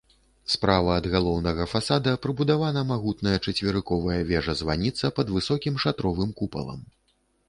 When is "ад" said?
0.99-1.05